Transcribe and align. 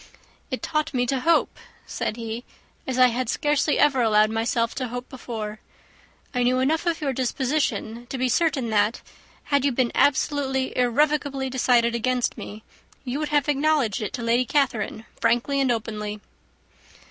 "It 0.49 0.63
taught 0.63 0.95
me 0.95 1.05
to 1.05 1.19
hope," 1.19 1.59
said 1.85 2.17
he, 2.17 2.43
"as 2.87 2.97
I 2.97 3.09
had 3.09 3.29
scarcely 3.29 3.77
ever 3.77 4.01
allowed 4.01 4.31
myself 4.31 4.73
to 4.73 4.87
hope 4.87 5.07
before. 5.09 5.59
I 6.33 6.41
knew 6.41 6.57
enough 6.57 6.87
of 6.87 7.01
your 7.01 7.13
disposition 7.13 8.07
to 8.07 8.17
be 8.17 8.27
certain, 8.27 8.71
that 8.71 9.01
had 9.43 9.63
you 9.63 9.71
been 9.71 9.91
absolutely, 9.93 10.75
irrevocably 10.75 11.51
decided 11.51 11.93
against 11.93 12.35
me, 12.35 12.63
you 13.03 13.19
would 13.19 13.29
have 13.29 13.47
acknowledged 13.47 14.01
it 14.01 14.11
to 14.13 14.23
Lady 14.23 14.43
Catherine 14.43 15.05
frankly 15.21 15.61
and 15.61 15.71
openly." 15.71 16.19